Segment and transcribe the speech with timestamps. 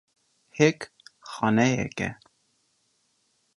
[0.57, 0.79] Hêk
[1.31, 2.09] xaneyek e.